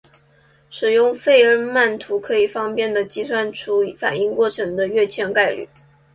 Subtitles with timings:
[0.71, 5.69] 使用费恩曼图可以方便地计算出一个反应过程的跃迁概率。